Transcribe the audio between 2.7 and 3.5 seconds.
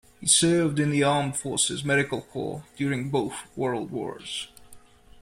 during both